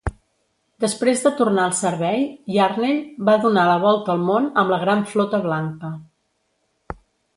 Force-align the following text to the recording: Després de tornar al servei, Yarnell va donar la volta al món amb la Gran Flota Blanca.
Després 0.83 1.19
de 1.25 1.31
tornar 1.41 1.65
al 1.71 1.75
servei, 1.79 2.23
Yarnell 2.55 3.01
va 3.29 3.35
donar 3.45 3.67
la 3.73 3.77
volta 3.87 4.13
al 4.15 4.25
món 4.31 4.49
amb 4.63 4.75
la 4.75 4.81
Gran 4.85 5.05
Flota 5.13 5.43
Blanca. 5.45 5.93